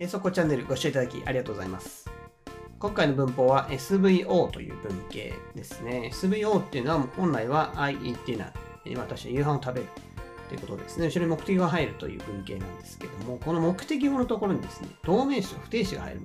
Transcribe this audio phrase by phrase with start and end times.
[0.00, 2.08] えそこチャンネルご視聴いただきありがとうございます。
[2.78, 6.12] 今回の文法は SVO という文型ですね。
[6.14, 8.52] SVO っていうのは本来は I eat dinner。
[8.96, 9.88] 私は夕飯を食べる
[10.48, 11.06] ということですね。
[11.06, 16.22] 後ろに目的が入るという文型なんですけども、この目的語のところにですね、動名詞と不定詞が入るっ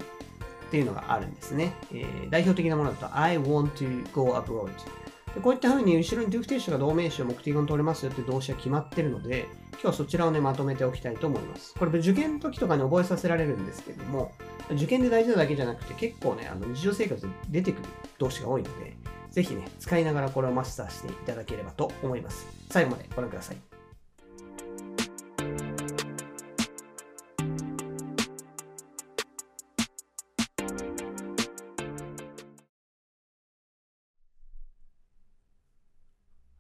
[0.70, 1.74] ていうのがあるんですね。
[1.92, 4.70] えー代表的なものだと I want to go abroad。
[5.42, 11.74] こういったふうに後ろに不定詞が動名詞を目的語に取れますよって動詞が決まってるので、今日はそちらをね、まとめておきたいと思います。
[11.74, 14.32] これ受験の時とかに覚えさせられるんですけども、
[14.72, 18.96] 受験で大事なだけじゃなくて結構ね、あの日常生活で出てくる動詞が多いので、
[19.30, 22.46] ぜひね、使いながらこれをマスターしていただければと思います。
[22.70, 23.58] 最後までご覧ください。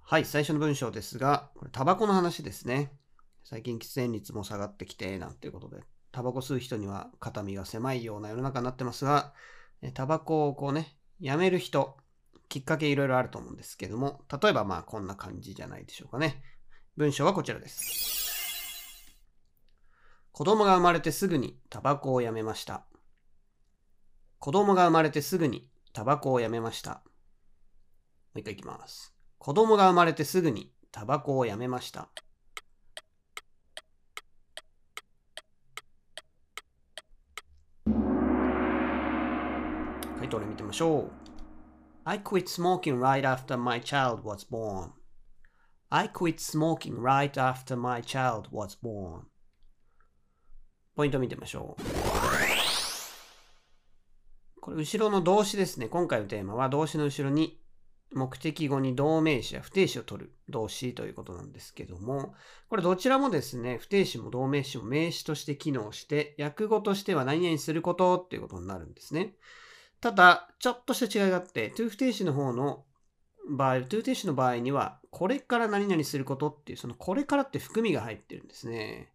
[0.05, 2.91] はい、最初の文章ですが、これタバコの話ですね。
[3.44, 9.34] 最近喫煙率も下がってきて、なんていうことで、タバコ吸う人には肩身が狭いような世の中になってますが、
[9.94, 11.98] タバコをこうね、やめる人、
[12.50, 16.44] きっかけいろいろあると思うんですけども、例えばまあこんな感じじゃないでしょうかね。
[16.96, 19.18] 文章はこちらです。
[20.32, 22.85] 子供が生まれてすぐにタバコをやめました。
[24.40, 26.91] 子供が生まれてすぐにタバコをやめました。
[26.91, 27.02] も
[28.35, 29.13] う一回いきます。
[29.38, 32.10] 子供が生まれてすぐにタバコをやめました。
[40.34, 41.12] 回答例見てみましょう。
[42.05, 44.89] I quit smoking right after my child was born.
[45.89, 49.21] I quit smoking right after my child was born.
[50.95, 51.81] ポイント見てみましょう。
[54.59, 55.87] これ後ろの動詞ですね。
[55.87, 57.59] 今回のテーマは動詞の後ろに
[58.11, 62.34] 目的語に動名詞や不定詞を取る動詞ということなんですけども、
[62.70, 69.35] これどちらもですね、不定詞も動名詞も名詞として機能して、訳語としては何々することっていうことになるんですね。
[70.03, 72.84] ただ、ちょっとした違いがあって、to 不定詞の方の
[73.50, 79.13] 場合、to 不定詞の場合には、これから何々することっていう、そのこれからって含みが入ってるんですね。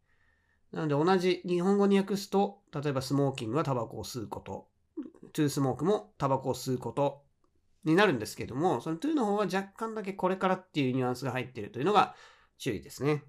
[0.72, 4.66] なので同じ日本語に訳すと、例えばスモーキングはタバコを吸うこと、
[5.34, 7.22] to スモークもタバコを吸うこと
[7.84, 12.14] になるんですけども、その to の方は若干だけこれからっていうニュアンスが入ってるというのが
[12.56, 13.24] 注意ですね。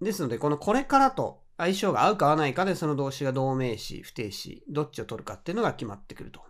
[0.00, 6.40] ですので、このこれからと相性が合うか合わないかで、その動詞が動名詞、不定詞、どっちを取るかっていうのが決まってくると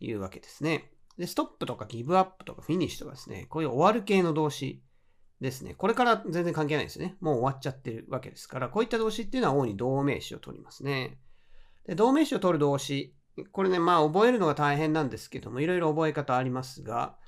[0.00, 0.92] いうわけですね。
[1.18, 4.82] で、ストップとかギブアップとかフィニッシュとかですね、こういう終わる系の動詞
[5.42, 5.74] ですね。
[5.74, 7.16] これから全然関係ないですね。
[7.20, 11.18] もう終わっちゃってるわけですから、こういった動詞っていうのは主に動名詞を取りますね。
[11.86, 13.14] で、動名詞を取る動詞、
[13.50, 17.18] これね、まあ覚えるのが大変なんですけども、いろいろ覚え方ありますが、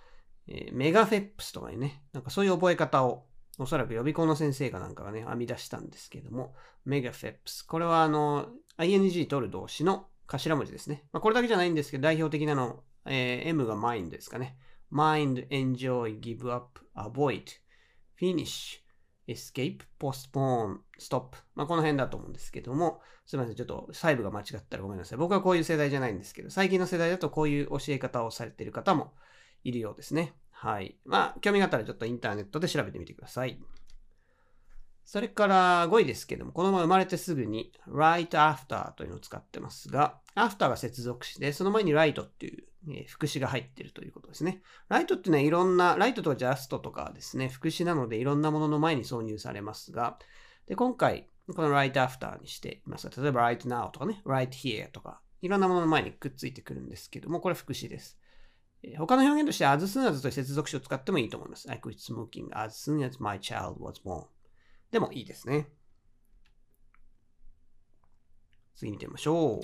[0.46, 3.26] えーメガフェップスとかね、なんかそういう覚え方を、
[3.58, 6.54] おそらく予備校の先生かなんかがね、編み出したんですけども、
[6.84, 7.62] メガフェプス。
[7.62, 8.48] これはあの、
[8.78, 11.04] ing 取る動詞の頭文字ですね。
[11.12, 14.56] まあ、これだけじゃないんですけど、代表的なの、えー M が mind ですかね。
[14.92, 17.44] mind, enjoy, give up, avoid,
[18.20, 18.80] finish,
[19.28, 21.36] escape, postpone, stop.
[21.54, 23.56] まあ、この辺だと思うんですけども、すみません。
[23.56, 25.18] ちょっと細部が間違ったらごめんなさい。
[25.18, 29.14] 僕はこういう世代じゃないんですけど、最近の世代だとこういう教え方をされている方も
[29.62, 30.34] いるようですね。
[30.64, 30.96] はい。
[31.04, 33.60] まあ、興味があったらちょっとインターネットで調べてみてください。
[35.04, 44.62] それから5位ですけども、このまま生まれてすぐに right after というのを使ってますが、after が接続詞で、その前に right っていう、え副詞が入ってるということですね。
[44.88, 50.18] right っていうのはいろんな、right とか just とかですね、副詞なのでいろんなものの前に挿入されますが、
[50.66, 58.18] で、今回、この right after にしていますが、例えば right now とかね、right here とか、いろんなものの前にくっついてくるんですけども、これ副詞です。
[58.98, 61.70] 他の表現として as soon as という接続詞を使ってもいいと思います。
[61.70, 64.26] I quit smoking as soon as my child was born.
[64.90, 65.68] でもいいですね。
[68.76, 69.60] 次見てみましょう。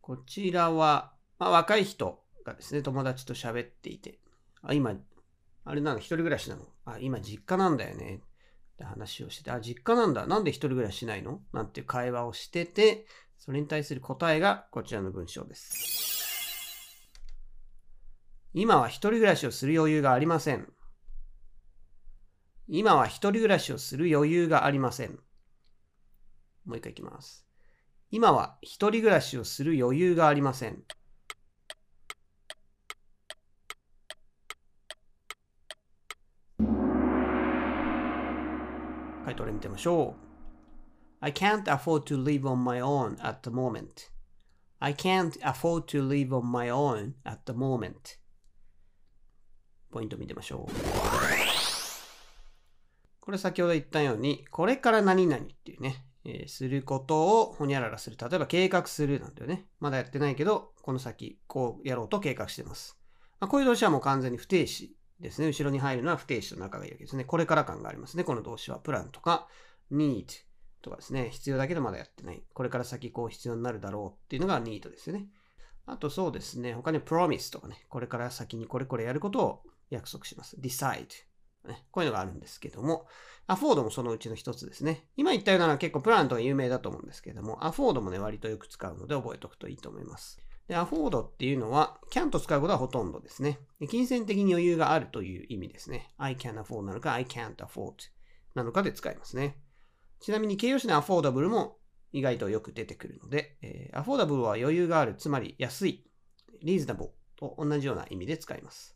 [0.00, 4.20] こちらは、まあ、若い人がですね、友達と喋っていて、
[4.62, 4.94] あ、今、
[5.64, 6.62] あれなの、一人暮らしなの？
[6.84, 8.20] あ、今実家なんだよね。
[8.22, 10.26] って話をしてて、あ、実家なんだ。
[10.28, 11.40] なんで一人暮らししないの？
[11.52, 13.06] なんていう会話をしてて、
[13.36, 16.25] それに対する答えがこちらの文章です。
[18.58, 20.66] 今は一人暮らしをする余裕がありません。
[22.68, 25.18] 今は一人暮らしをする余裕がありません。
[26.64, 27.46] もう一回いきます。
[28.10, 30.82] 今は一人暮らしをする余裕がありません。
[39.26, 40.26] 回答例見てみましょう。
[41.20, 44.10] I can't afford to live on my own at the moment.
[44.78, 48.16] I can't afford to live on my own at the moment.
[49.90, 50.72] ポイント見てみましょう。
[53.20, 58.16] これ先ほど言ったように、これから何々っていうね、えーすることをほにゃららする。
[58.16, 59.66] 例えば計画するなんだよね。
[59.80, 62.98] まだやってないけど、この先こうやろうと計画してます。
[63.40, 65.48] まあ、こういう動詞はもう完全に不定詞ですね。
[65.48, 67.24] 後ろに入るのは不定詞と仲がいいわけですね。
[67.24, 68.24] これから感がありますね。
[68.24, 68.78] この動詞は。
[68.78, 69.48] プランとか
[69.90, 70.26] need
[70.82, 71.30] とかですね。
[71.30, 72.42] 必要だけどまだやってない。
[72.52, 75.26] これから先こう必要になるだろうっていうのが need ですよね。
[75.86, 76.74] あとそうですね。
[76.74, 77.86] 他に promise とかね。
[77.88, 80.56] これから先にこれこれやることを約束します。
[80.60, 81.06] decide。
[81.90, 83.06] こういうのがあるんですけども、
[83.46, 85.06] アフォードもそのうちの一つですね。
[85.16, 90.40] 今言ったようなのは結構プランとか有名だと思うんですけども、アフォードもね、割とよく使うので覚えておくといいと思います。
[90.68, 93.60] で、アフォードっていうのは、can と使うことはほとんどですね。
[93.88, 96.12] 金銭的に余裕があるという意味ですね。
[96.18, 97.94] I can afford なのか、I can't afford
[98.54, 99.58] なのかで使いますね。
[100.20, 101.78] ちなみに形容詞の affordable も
[102.12, 106.04] 意外とよく出てくるので、えー、affordable は余裕がある、つまり安い、
[106.64, 108.95] reasonable と同じような意味で使います。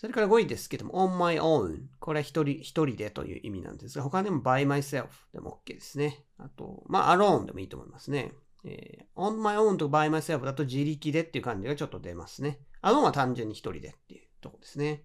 [0.00, 1.80] それから5位ですけども、on my own。
[1.98, 6.24] これは一人一人でという意味なんですが、他でも by myself でも OK ですね。
[6.38, 8.32] あと、まあ alone でもいいと思いますね。
[8.64, 12.60] えー on my own と by myself だと自力でっていう感じがちょっと出ますね。
[12.80, 15.04] alone は単純に一人でっていうとこですね。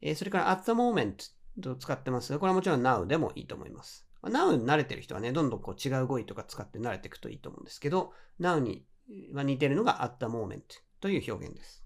[0.00, 1.16] えーそれから at the moment
[1.62, 4.08] と使ってますが、これはもちろん now でもいいと思います。
[4.22, 8.86] now に慣れてる人はね、どんどんこう違う語彙とか使って慣れていくといいと思うんですけど、now に
[9.34, 10.62] は似てるのが at the moment
[11.02, 11.85] という表現です。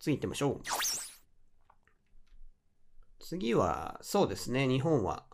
[0.00, 0.60] 次行ってみましょう。
[3.20, 5.26] 次は、そうですね、日本は、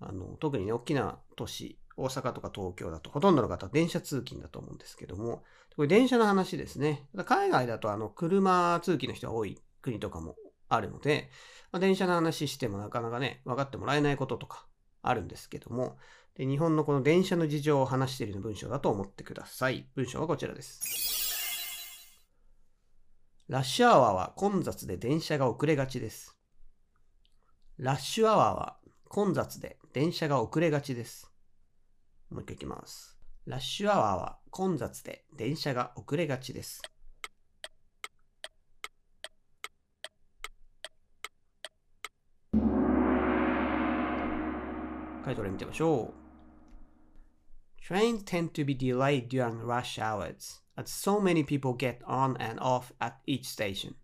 [0.00, 5.44] あの、特にね、大きな都市、大阪とか東京だと、ほとんどの方は電車通勤だと思うんですけども、
[5.76, 7.06] これ電車の話ですね。
[7.26, 10.34] 海外だと、あの、車通勤の人が多い国とかも
[10.68, 11.30] あるので、
[11.70, 14.66] まあ、電車の話してもなかなかね、分かってもらえないこととか
[15.02, 15.98] あるんですけども、
[16.36, 19.86] で日本のこの電車の事情を話している文章だと思ってください。
[19.94, 21.29] 文章はこちらです。
[23.50, 26.38] ラッシュアワーは混雑で電車が遅れがちです。
[27.78, 28.76] ラッシュアワーは
[29.08, 31.28] 混雑で電車が遅れがちです。
[32.30, 33.18] もう一回いきます。
[33.46, 36.80] ラッシュアワーは混雑で電車が遅れがちです。
[45.24, 47.92] 回答例見てみましょう。
[47.92, 52.92] Trains tend to be delayed during rush hours, as so many people get on and off
[53.00, 53.94] at each station.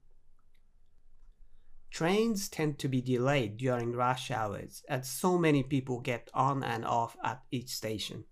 [1.90, 6.84] Trains tend to be delayed during rush hours, as so many people get on and
[6.84, 8.24] off at each station.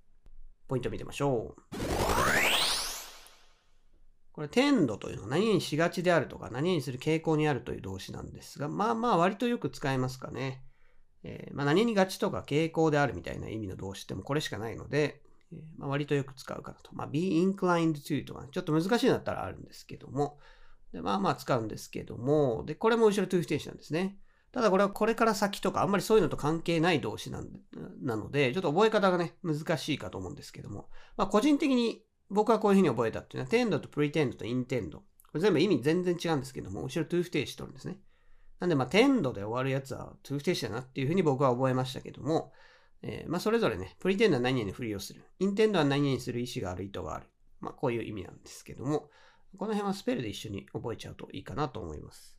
[0.69, 1.62] ポイント見てみましょう。
[4.32, 10.62] これ、tend というのは何々しがちであるとか、何々する傾向にあるという動詞なんですが、まあまあ割とよく使えますかね。
[11.23, 15.23] えーまあ、何々がちとか傾向であるみたいな意味の動詞ってもこれしかないので、
[15.54, 16.94] えまあ、割とよく使うかなと。
[16.94, 20.38] まあ、be inclined to とか、ね、ちょっと難しいのだったらあるんですけども、
[20.92, 24.18] でまあまあ使うんですけども、で、これも後ろ to 不定詞なんですね。
[24.52, 27.48] ただこれはこれから先とかあんまりそういうのと関係ない動詞なん
[28.02, 34.92] なので、ちょっと覚え方がね、難しいかと思うんですけども、まあ個人的に僕はこういうふうに覚えたっていうのは、tend と pretend と intend。
[34.92, 35.02] こ
[35.34, 37.98] れ全部意味全然違うんですけども、後ろ to 不定詞取るんですね。
[38.60, 42.52] なんで、まあ、tend で終わるやつは to 不定詞だなっていうふうに僕は覚えましたけども、
[43.06, 45.22] えーまあ、それぞれね、pretend は何々ふりをする。
[45.38, 47.26] intend は何々する意思がある、意図がある。
[47.60, 49.10] まあ、こういう意味なんですけども、
[49.58, 52.38] この辺はスペルで一緒に覚えちゃうといいかなと思います。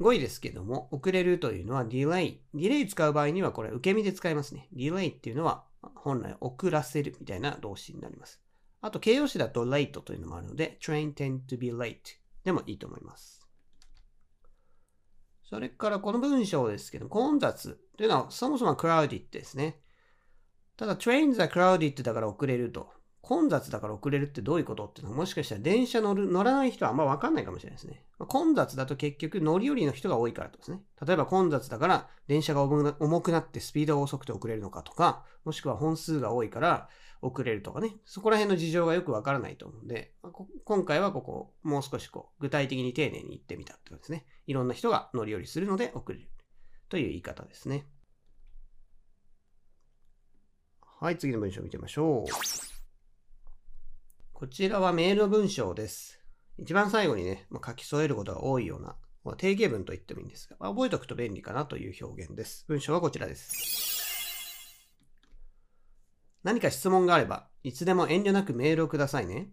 [0.00, 2.38] 5位ですけども、遅れるというのは delay。
[2.52, 4.68] delay 使う場合にはこれ受け身で使いますね。
[4.74, 8.42] delay っていうのは本来遅らせるみたいな動詞になります。
[8.80, 11.98] あと形容詞だと late というのもあるので、train tend to be late
[12.44, 13.48] でもいいと思います。
[15.44, 19.80] それからこの文章ですけど、混雑というのはそもそも crowded ですね。
[20.76, 22.88] ただ trains are crowded だから遅れると。
[23.20, 28.02] 混雑だから遅れるってどういうことっていうのはもしかしたら電車乗る乗らない人はあんま分かんないかもしれないですね。
[28.20, 30.80] 混雑だと結局乗り降りの人が多いからですね。
[31.04, 36.88] 例えば混雑だから電車が重くなってスピードが遅くて遅れるのかとか、もしくは本数が多いから
[37.20, 37.96] 遅れるとかね。
[38.06, 40.14] そこら辺の事情がよく分からないと思うんで、
[40.64, 44.24] 今回はここもう少しこう具体的に丁寧に言ってみたってことですね。
[44.46, 46.30] いろんな人が乗り降りするので遅れる
[46.88, 47.86] という言い方ですね。
[51.00, 52.32] はい、次の文章を見てみましょう。
[54.32, 56.20] こちらはメールの文章です。
[56.58, 62.64] 一番最後にね、まあ、書き添えることが多いような、まあ、定型文と言ってもいいんですが、まあ、覚えておくと便利かなという表現です。
[62.68, 63.78] 文章はこちらです。
[66.42, 69.50] 何か質問があれば、いつでも遠慮なくメールをくださいね。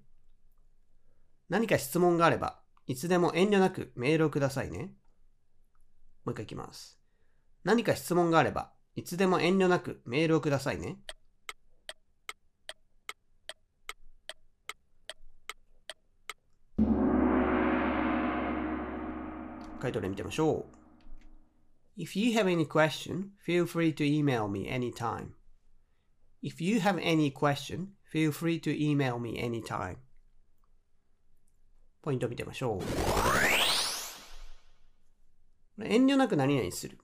[1.50, 4.94] 何か質問があれば、いつでも遠慮なくメールをくださいね。
[6.24, 7.00] もう一回いきます。
[7.66, 11.00] 何か質問があれば、いつでも遠慮なくメールをくださいね。
[19.80, 20.68] 回答例見てみましょ
[21.98, 22.02] う。
[22.02, 25.30] If you have any question, feel free to email me anytime.
[26.44, 29.98] If you have any question, feel free to email me anytime.
[32.04, 32.80] ポイントを見てみましょ
[35.80, 35.84] う。
[35.84, 37.00] 遠慮なく何々する。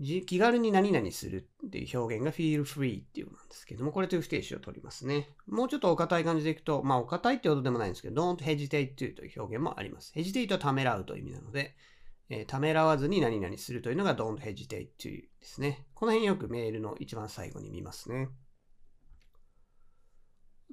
[0.00, 5.28] 気軽に何々するっていう表現が feel free っていうのなんですけども、これという不定詞を取りますね。
[5.46, 10.12] もうちょっとお堅い感じでいくと、まあお堅いってことでもないんですけど、don't hesitate to という表現もあります。
[10.16, 11.76] hesitate はためらうという意味なので、
[12.28, 15.86] えー、ためらわずに何々するというのが don't hesitate to ですね。
[15.94, 18.28] この辺よくメールの一番最後に見ますね。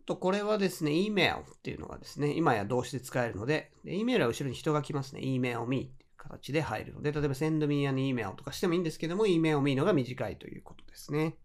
[0.06, 5.22] と、これはですね、email っていうのがですね、今や動詞で使えるので、で email は後ろに人が来ますね。
[5.22, 11.38] email me 形で入るので、例えば send me an email とかしてもいいんですけども、email me のが短いということですね。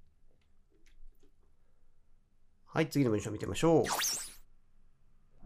[2.66, 3.85] はい、次の文章を見てみましょう。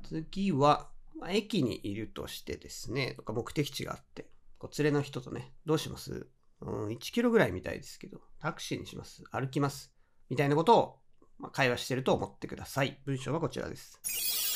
[0.02, 4.26] 次は、まあ、駅にいるとしてですね、とか目的地があって、
[4.58, 6.26] こう連れの人とね、どうします？
[6.60, 9.22] うん、1キロぐらいみたいですけど、タクシーにします？
[9.30, 9.94] 歩きます？
[10.28, 10.98] みたいなことを、
[11.38, 12.98] まあ、会話してると思ってください。
[13.06, 14.49] 文章はこちらです。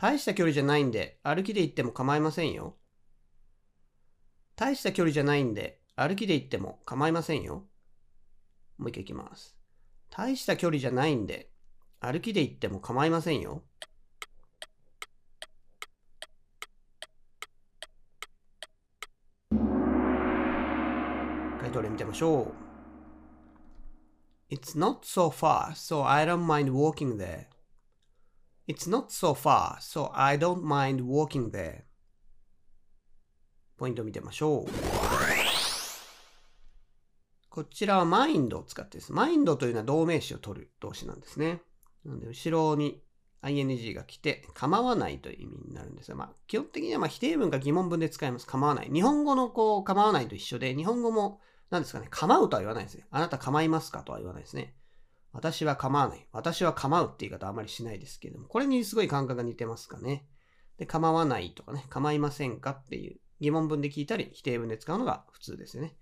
[0.00, 2.76] 大した距離じゃないんで、歩きで行っても構いませんよ。
[4.54, 7.64] 大した距離じゃないんで、歩きで行っても構いませんよ。
[8.78, 9.56] もう一回行きます。
[10.08, 11.50] 大した距離じゃないんで、
[11.98, 13.64] 歩きで行っても構いませんよ。
[21.60, 22.54] 回答例見てみましょう。
[24.54, 27.46] It's not so far, so I don't mind walking there.
[28.68, 31.84] It's not so far, so I don't mind walking there.
[33.78, 34.70] ポイントを見てみましょう。
[37.48, 39.12] こちらは mind を使ってです。
[39.12, 41.62] mind というのは動名詞を取る動詞なんですね。
[42.04, 43.02] なので、後ろに
[43.42, 48.46] ing が来て、構わないという意味になるんですが、まあ、基本的にはま否定文か疑問文で使います。
[48.46, 48.90] 構わない。
[48.92, 53.06] 日本語のこう、構わないと一緒で、日本語も、何ですかね、構うとは言わないですね。
[53.10, 54.74] あなた構いますかとは言わないですね。
[55.38, 56.26] 私は構わない。
[56.32, 60.26] 私は構うって言い方あまりしないですけども、これにすごい感覚が似てますかね。
[60.78, 65.96] で、構わないとかね、構いませんかっていう疑問文で聞いたり、否定文で使うのが普通ですよね。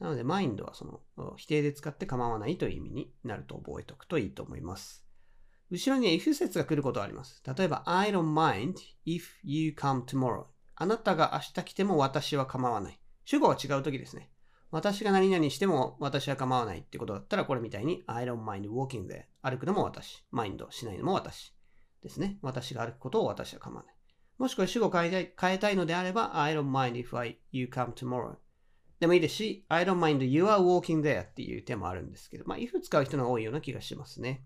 [0.00, 0.84] なので、マインドはそ
[1.16, 5.06] の否定で使って構わないという意味になると覚えておくといいと思います。
[5.70, 7.40] 後ろに if 説が来ることはあります。
[7.56, 8.74] 例えば、I don't mind
[9.06, 10.46] if you come tomorrow.
[10.74, 13.00] あなたが明日来ても私は構わない。
[13.24, 14.32] 主語は違う時ですね。
[14.74, 20.24] 私が何々しても私は構わないってことだったら、これみたいに I don't mind walking there 歩くのも私。
[20.32, 21.54] マインドしないのも私。
[22.02, 22.38] ですね。
[22.42, 23.94] 私が歩くことを私は構わない。
[24.36, 28.34] もしこれ主語変えたい変えたいのであれば、I don't mind if I, you come tomorrow.
[28.98, 34.44] でもいいですし、I don't mind you are walking there っていう手もあるんですけど、まあ、if 使う人が多いような気がしますね。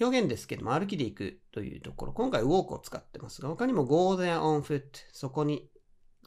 [0.00, 4.82] 表現ですけども、歩きで行くというところ、今回 walk を使ってますが、他にも go there on foot、
[5.12, 5.68] そこに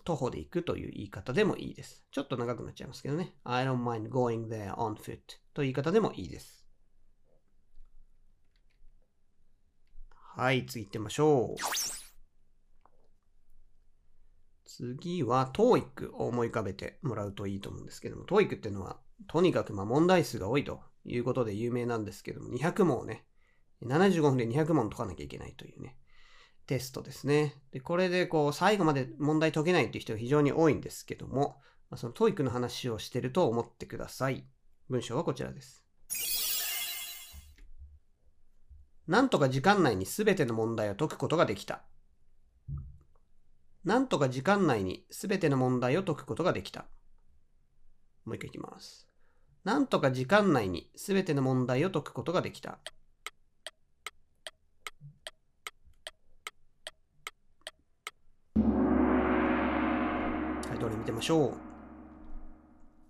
[0.09, 2.03] 徒歩で行くという言い方でもいいです。
[2.09, 3.35] ちょっと長くなっちゃいますけどね。
[3.43, 5.19] I don't mind going there on foot
[5.53, 6.65] という言い方でもいいです。
[10.35, 11.61] はい、次行ってみましょう。
[14.65, 23.27] 次は TOEIC を思い浮かべてもらうといいと思うんですけども、TOEIC っていうのはとにかくま問題数が多いということで有名なんですけども、200問をね、
[23.83, 25.97] 75分で200問解かなきゃいけないというね、
[26.69, 27.55] テストですね。
[27.71, 31.57] で、これでこう、最後まで問題解けないっていう人が非常に多いんですけども、
[31.89, 34.45] まあ、その TOEIC の話をしてると思ってください。
[34.87, 35.83] 文章はこちらです。
[39.07, 41.81] なんとか時間内に全ての問題を解くことができた。
[43.83, 46.85] なんとか時間内に全ての問題を解くことができた。
[48.25, 49.07] もう一回いきます。
[49.63, 52.77] なんとか時間内に全ての問題を解くことができた。
[61.09, 61.53] てみましょう。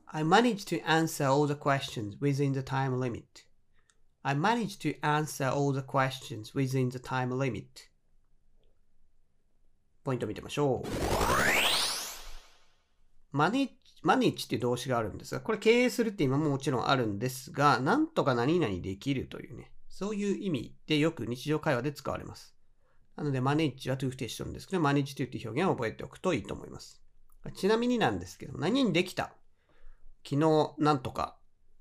[0.08, 3.24] I managed to answer all the questions within the time limit.
[4.24, 7.66] I managed to answer all the questions within the time limit.
[10.04, 10.88] ポイント見てみましょう。
[13.32, 22.56] マネージっていう動詞があるんですが、これ経営するって今ももちろんあるんですが、なんとか何々できるというね、そういう意味でよく日常会話で使われます。
[23.16, 26.99] なので、マネージは to 不定詞なんですけど、マネージ to っていう表現を覚えておくといいと思います。
[27.56, 29.34] ちなみになんですけど、何にできた？
[30.24, 31.38] 昨日なんとか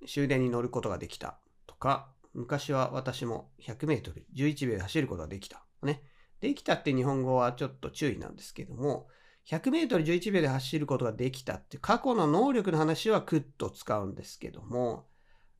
[0.06, 5.64] 終電に乗ることができたとか、昔は私も100メートル11秒で走ることができた。
[5.82, 6.02] ね。
[6.40, 9.08] できたって日本語はちょっと注意なんですけども、
[9.48, 15.06] 100メートル11秒で走ることができたって過去の能力の話はクッと使うんですけども、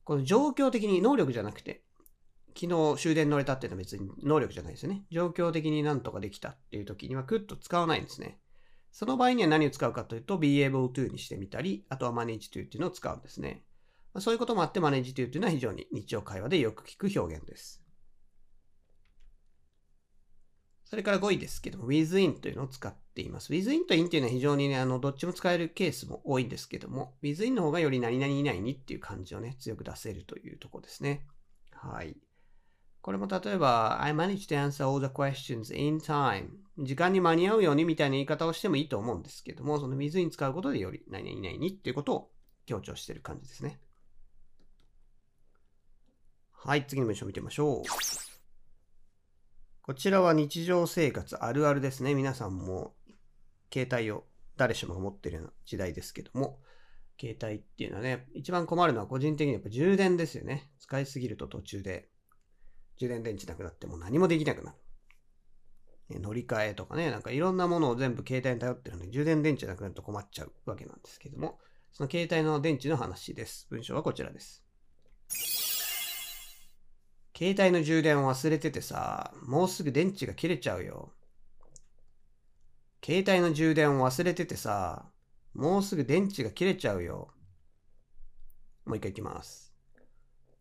[0.05, 1.83] この状況的に能力じゃなくて、
[2.57, 5.03] 昨日終電乗れたっていうのは別に能力じゃないですよね。
[5.11, 8.39] 状況的になんとかできたっていう時にはクッと使わないんですね。
[8.91, 13.63] その場合には何を使うかというと、be able to にしてみたり、あとは manage to っていうのを使うんですね。
[14.17, 17.83] そういうこともあって manage to っていうのは非常に日常会話でよく聞く表現です。
[20.89, 23.53] それから5位ですけども、within というのを使っています。
[23.53, 31.27] within と in というのは非常にね、あの、どっちも使えるケースも多いんですけども、within の方がより何々以内にっていう感じをね、強く出せるというところですね。
[31.71, 32.17] はい。
[33.09, 36.49] これも例えば、I managed to answer all the questions in time.
[36.77, 42.31] 時間に間に合うようにみたいな言い方をしてもいいと思うんですけども、その within 使うことでより何々にっていうことを
[42.67, 43.79] 強調している感じですね。
[46.51, 47.83] はい、次の文章を見てみましょう。
[49.81, 52.13] こちらは日常生活あるあるですね。
[52.13, 52.93] 皆さんも
[53.73, 56.59] 携帯を誰しもが持ってるような時代ですけども、
[57.19, 60.69] 携帯っていうのはね、一番困るのは個人的にやっぱ充電ですよね。
[60.77, 62.07] 使いすぎると途中で
[62.99, 64.77] 充電電池なくなっても何もできなくなる。
[66.19, 71.59] 乗り換えとかね、なんかいろんなものを全部携帯に頼ってるので、充電電池なくなると困っちゃうわけなんですけども、
[71.91, 73.67] その携帯の電池の話です。
[73.69, 74.63] 文章はこちらです。
[77.37, 81.13] 携帯の充電を忘れててさ、もうすぐ電池が切れちゃうよ。
[83.05, 85.09] 携帯の充電を忘れててさ、
[85.53, 87.29] もうすぐ電池が切れちゃうよ。
[88.85, 89.68] もう一回いきます。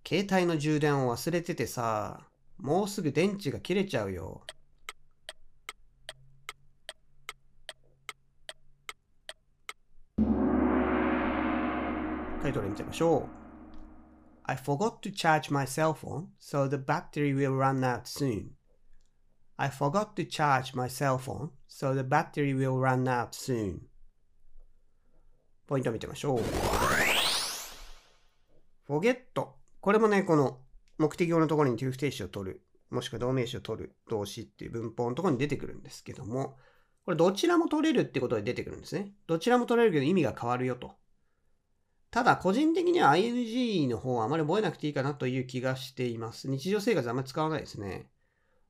[0.08, 2.22] 携帯の充電を忘れててさ、
[2.56, 4.40] もうすぐ電池が切れちゃうよ。
[12.40, 13.28] タイトル見てみましょう。
[14.44, 18.52] I forgot to charge my cell phone, so the battery will run out soon.
[19.58, 23.80] I forgot to charge my cell phone, so the battery will run out soon.
[25.66, 26.40] ポイント見てみましょう。
[28.88, 30.60] forget これもね、この
[30.98, 36.56] 目的語のところに to 不定詞を取る、もしくは動名詞を取る動詞っていう文法のところに出てくるんですけども、
[37.04, 39.12] これどちらも取れるってことで出てくるんですね。
[39.26, 40.92] どちらも取れるけど意味が変わるよと。
[42.10, 46.48] ただ、個人的には ing の方はあまり覚えなくていいかなという気がしています。
[46.48, 48.10] 日常生活あんまり使わないですね。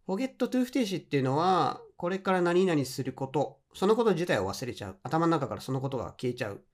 [0.06, 4.98] forget to 不定詞っていうのは、これから何々すること、そのこと自体を忘れちゃう。
[5.02, 6.64] 頭の中からそのことが消えちゃう。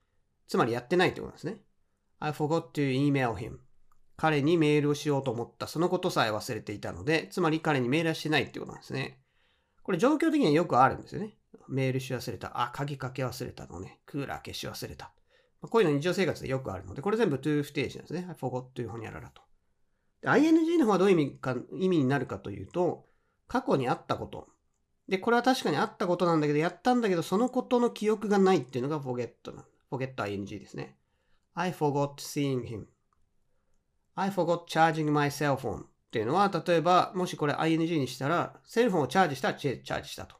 [0.47, 1.59] つまりやってないってことなんですね。
[2.21, 3.59] I forgot to email him.
[4.17, 5.67] 彼にメールをしようと思った。
[5.67, 9.19] そのことさえ忘れていたので、つまり彼にメールはしてないってことなんですね。
[9.83, 11.37] これ状況的にはよくあるんですよね。
[11.69, 12.61] メールし忘れた。
[12.61, 14.01] あ、鍵かけ忘れたのね。
[14.07, 15.13] クーラー消し忘れた。
[15.63, 18.27] こういうの日常生活でよくあるので、これ全部 to 不定詞なんですね。
[18.29, 19.43] I forgot to ほにゃららと。
[20.23, 23.07] ing の方はどういう意味か、意味になるかというと、
[23.47, 24.49] 過去にあったこと。
[25.09, 29.67] で、これは確かにあったことなんだけど、やったんだけど、そのことの記憶がないっていうのが forget な。
[29.91, 30.97] forget ing ですね。
[31.55, 32.87] I forgot seeing him.
[34.15, 40.37] I forgot charging my cell phone っていうのは、例えば、もしこれ ing にしたら、セルフォンをチャージしたらチャージしたと。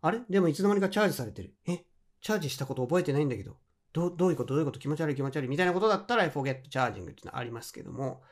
[0.00, 0.20] あれ？
[0.30, 1.54] でもいつの間にかチャージされてる。
[1.66, 1.84] え？
[2.20, 3.56] チャージしたこと覚えてないんだけど。
[3.92, 4.54] どどういうこと？
[4.54, 4.78] どういうこと？
[4.78, 5.48] 気持ち悪い気持ち悪い。
[5.48, 8.22] みたいなことだったら I forget charging っていうのはありますけども、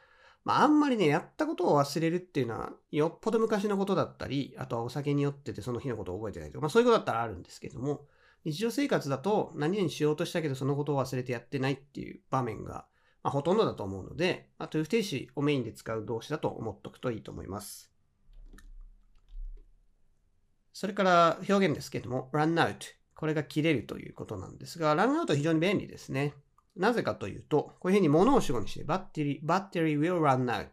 [0.45, 8.07] まあ、あんまりね、やったことを忘れるっていうのは、よっぽど昔のことだったり、あとはお酒に酔っててその日のことを覚えてないとか、まあそういうことだったらあるんですけども、
[8.45, 12.87] 日常生活だと何々しようとしたけどそのことを忘れてやってないっていう場面が、
[13.27, 17.91] まあ、ほとんどだと思うので、あと不定詞をメインで使う動詞だと思っとくといいと思います。
[20.73, 22.77] それから表現ですけども、run out。
[23.17, 26.35] これが切れるということなんですが、ランアウト非常に便利ですね。
[26.77, 30.69] なぜかというと、こういうふうに物を主語にして、バッテリー、バッテリー will run out。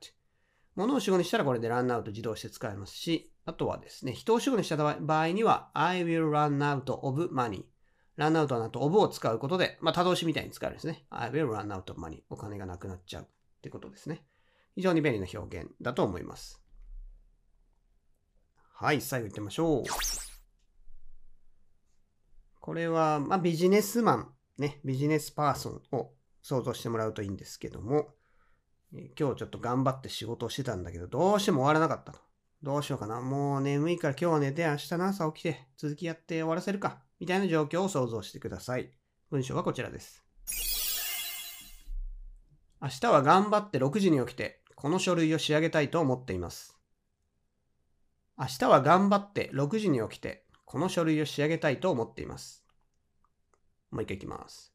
[0.76, 7.64] 物を主語にしたらこれでランアウト自動して使えますし、あとはですね、人を主語にした場合には、I will run out of money。
[8.16, 11.06] ランアウトの後、of を使うことで、まあ、多動詞みたいに使えるんですね。
[11.10, 12.22] I will run out of money。
[12.30, 13.26] お金がなくなっちゃうっ
[13.62, 14.24] てことですね。
[14.76, 16.62] 非常に便利な表現だと思います。
[18.74, 19.84] はい、最後行ってみましょう。
[22.60, 28.10] これは、まあ、ビジネスマン、ね、ビジネスパーソンを想像してもらうといいんですけども、
[28.92, 32.20] 今日ちょっと頑張って仕事をしてたんだけど、どうしても終わらなかったと。
[32.62, 33.22] どうしようかな。
[33.22, 37.02] もう眠いから今日は寝て明日の朝起きて続きやって終わらせるか。
[37.24, 38.92] みたいな状況を想像してください。
[39.32, 40.26] 文章はこちらです。
[42.82, 46.78] 明日は頑張って6時に起きて、この書類を仕上げたいと思っています。
[48.38, 52.66] 明日は頑張って6時に起きて、この書類を仕上げたいと思っています。
[53.90, 54.74] もう一回いきます。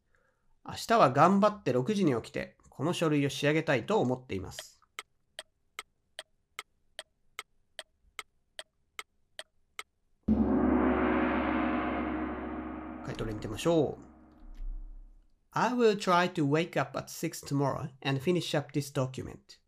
[0.66, 4.77] 明日は頑張って6時に起きて、この書類を仕上げたいと思っています。
[13.18, 14.04] 回答例見てみましょう。
[15.50, 19.58] I will try to wake up at 6 tomorrow and finish up this document.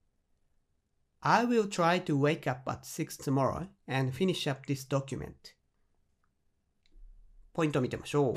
[1.20, 5.32] I will try to wake up at 6 tomorrow and finish up this document.
[7.52, 8.36] ポイントを見てみましょう。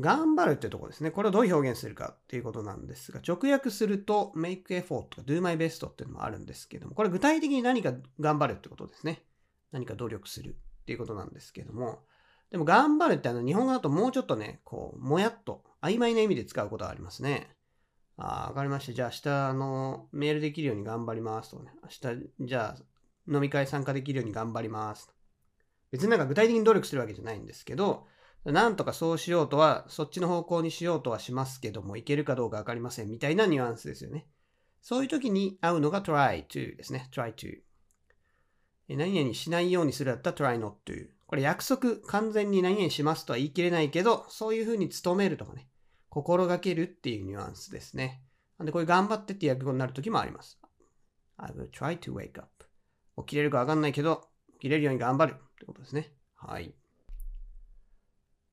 [0.00, 1.10] 頑張るってとこですね。
[1.10, 9.22] これをどう表現するかっていうことなんですが、直訳すると make effort とか do my best っていうのもあるんですけども、これ具体的に何か頑張るってことですね。
[9.72, 12.00] 何か努力するっていうことなんですけども、
[12.50, 17.54] でも頑張るってあの日本語だともうちょっとね、こう、もやっと曖昧な意味で使うことがありますね。
[18.16, 18.92] ああ、わかりました。
[18.92, 21.72] じゃあ明日、あの、メールできるように頑張りますとね。
[21.82, 25.14] 明日、じゃあ飲み会参加できるように頑張ります。
[25.90, 28.06] 別になんか具体的に努力するわけじゃないんですけど、
[28.44, 34.26] なんとかそうしようとは、そっちの方向にしようとはしますけども、いけるかどうかわかりませんみたいなニュアンスですよね。
[34.80, 37.08] そういう時に合うのが try to ですね。
[37.12, 37.60] try to。
[38.96, 41.08] 何々しないようにするだったら try not to。
[41.26, 45.68] これ約束、完全に何々しますとは言い切れないけど、そういうふうに努めるとかね、
[46.08, 48.22] 心がけるっていうニュアンスですね。
[48.58, 50.60] なんでこれ頑張ってって訳語になる時もあります。
[51.36, 52.48] I will try to wake up.
[53.18, 56.12] 起きれるかわかんないけど、起きれるように頑張るってことですね。
[56.34, 56.74] はい。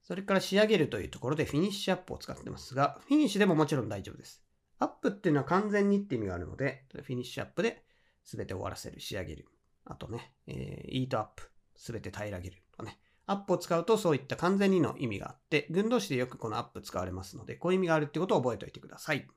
[0.03, 4.41] それから仕上げるというところでフィニッシュアップを使ってますが、フィニッシュでももちろん大丈夫です。
[4.79, 7.83] アップっていうのは完全にって意味があるので、フィニッシュアップで
[8.23, 9.47] 全て終わらせる、仕上げる。
[9.89, 12.99] あとね、えー、 eat up、すべて平らげるとかね。
[13.25, 19.27] アップを使うとそういった完全にの意味があって、群動詞でよくこのアップ使われますので、こういう意味があるってことを覚えておいてください。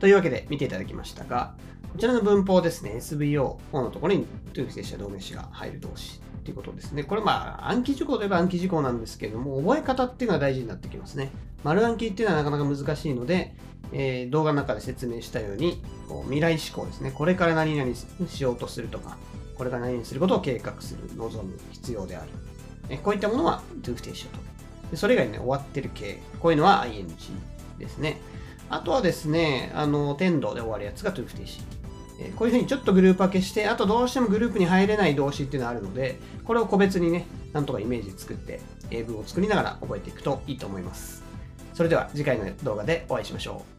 [0.00, 1.54] というわけで見ていただきましたが、
[1.92, 7.04] こちらの文法ですね、SVO のところにトゥーフィッシャー動名詞が入る動詞っていうことですね。
[7.04, 11.30] これまあ暗記事項といえば暗記事項なんですけれども、覚え方っていうのが大事になってきますね。
[11.62, 13.54] 丸暗記っていうのはなかなか難しいので、
[13.92, 17.12] えー、動画の中で説明したように、こう未来思考ですね。
[17.12, 17.94] これから何々
[18.28, 19.16] しようとするとか、
[19.56, 22.28] これから何々することを計画する、望む、必要である。
[22.88, 24.38] えこういったものは do 不定詞と。
[24.90, 26.20] でそれ以外にね、終わってる系。
[26.40, 27.06] こういうのは ing
[27.78, 28.20] ですね。
[28.68, 31.60] あとはですね、あの、天道で終わるやつが to 不定詞。
[32.36, 41.22] こういうふうにちょっとグループ分けして、あとどうしてもグループに入れない動詞っていうのがあるので、これを個別にね、なんとかイメージ作って、英文を作りながら覚えていくといいと思います。
[41.74, 43.71] それでは次回の動画でお会いしましょう。